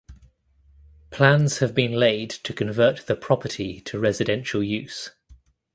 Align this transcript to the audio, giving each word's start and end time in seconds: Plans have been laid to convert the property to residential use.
Plans 1.11 1.59
have 1.59 1.75
been 1.75 1.91
laid 1.91 2.31
to 2.31 2.53
convert 2.55 3.05
the 3.05 3.15
property 3.15 3.79
to 3.81 3.99
residential 3.99 4.63
use. 4.63 5.11